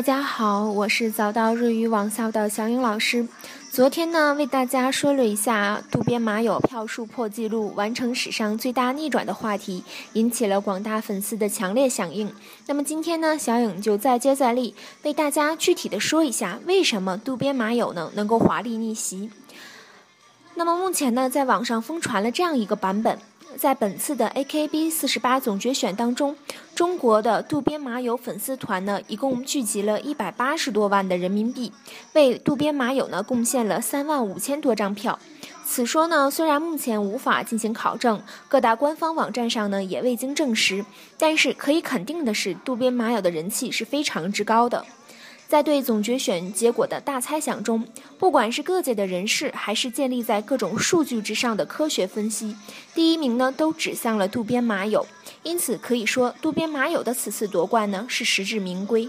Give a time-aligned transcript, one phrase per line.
[0.00, 3.28] 大家好，我是早到日语网校的小颖老师。
[3.70, 9.84] 昨天呢，为大家说了一下渡边麻友票数破纪录，完成史上最大逆转的话题，
[10.14, 12.32] 引起了广大粉丝的强烈响应。
[12.64, 19.30] 那么今天呢，小颖就再接再厉，为大家具体的说一下，为什么渡边麻友呢能够华丽逆袭。
[20.54, 23.18] 那么目前呢，在网上疯传了这样一个版本。
[23.56, 26.36] 在本次的 AKB 四十八总决选当中，
[26.74, 31.72] 中国的渡边麻友粉丝团呢，一共聚集了一百八十多万的人民币，
[32.14, 35.18] 为渡边麻友呢贡献了三万五千多张票。
[35.66, 40.84] 此说呢，虽然目前无法进行考证，各大官方网站上呢也未经证实，
[41.18, 44.86] 但是可以肯定的是，渡边麻友的人气是非常之高的。
[45.50, 47.84] 在对总决选结果的大猜想中，
[48.20, 52.54] 不管是各界的人士，还是建立在各种数据之上的科学分析，
[52.94, 55.04] 第一名呢都指向了渡边麻友。
[55.42, 59.08] 因此可以说，渡边麻友的此次夺冠呢是实至名归。